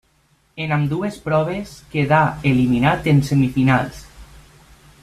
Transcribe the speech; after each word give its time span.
En 0.63 0.71
ambdues 0.77 1.19
proves 1.25 1.75
quedà 1.91 2.23
eliminat 2.53 3.13
en 3.13 3.23
semifinals. 3.31 4.03